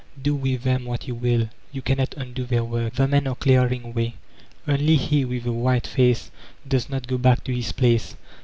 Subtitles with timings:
[0.19, 2.93] Do with them what you will, you cannot undo their work.
[2.95, 4.15] The men are clearing way.
[4.67, 6.31] Only he with the white face
[6.67, 8.15] docs not go back to his place.